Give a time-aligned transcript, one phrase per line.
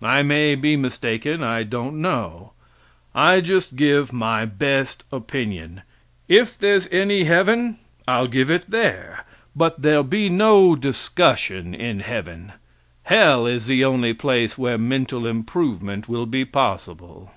[0.00, 2.52] I may be mistaken; I don't know.
[3.14, 5.82] I just give my best opinion.
[6.26, 7.76] If there's any heaven,
[8.06, 9.24] I'll give it there.
[9.54, 12.52] But there'll be no discussion in heaven.
[13.02, 17.32] Hell is the only place where mental improvement will be possible.